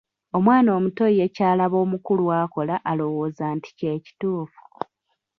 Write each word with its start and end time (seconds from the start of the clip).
Omwana 0.37 0.69
omuto 0.77 1.05
ye 1.17 1.25
ky’alaba 1.35 1.75
omukulu 1.85 2.25
akola 2.39 2.75
alowooza 2.89 3.45
nti 3.55 3.69
kye 3.79 3.91
kituufu. 4.05 4.63